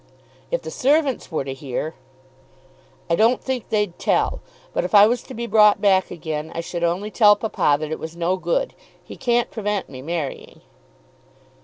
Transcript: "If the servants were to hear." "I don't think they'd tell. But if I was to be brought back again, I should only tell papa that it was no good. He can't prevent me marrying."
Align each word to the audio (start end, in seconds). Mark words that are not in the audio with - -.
"If 0.49 0.63
the 0.63 0.71
servants 0.71 1.31
were 1.31 1.43
to 1.43 1.53
hear." 1.53 1.93
"I 3.07 3.13
don't 3.15 3.39
think 3.39 3.69
they'd 3.69 3.99
tell. 3.99 4.41
But 4.73 4.83
if 4.83 4.95
I 4.95 5.05
was 5.05 5.21
to 5.21 5.35
be 5.35 5.45
brought 5.45 5.79
back 5.79 6.09
again, 6.09 6.51
I 6.55 6.59
should 6.61 6.83
only 6.83 7.11
tell 7.11 7.35
papa 7.35 7.77
that 7.79 7.91
it 7.91 7.99
was 7.99 8.17
no 8.17 8.35
good. 8.35 8.73
He 9.03 9.15
can't 9.15 9.51
prevent 9.51 9.89
me 9.89 10.01
marrying." 10.01 10.61